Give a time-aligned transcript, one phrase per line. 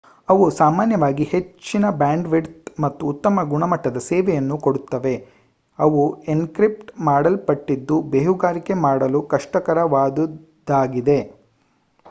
[0.29, 5.13] ಅವು ಸಾಮಾನ್ಯವಾಗಿ ಹೆಚ್ಚಿನ ಬ್ಯಾಂಡ್ವಿಡ್ತ್ ಮತ್ತು ಉತ್ತಮ ಗುಣಮಟ್ಟದ ಸೇವೆಯನ್ನು ಕೊಡುತ್ತವೆ
[5.79, 6.01] ಅವು
[6.27, 11.19] ಎನ್ಕ್ರಿಪ್ಟ್ ಮಾಡಲ್ಪಟ್ಟಿದ್ದು ಬೇಹುಗಾರಿಕೆ ಮಾಡಲು ಕಷ್ಟಕರವಾದುದಾಗಿದೆ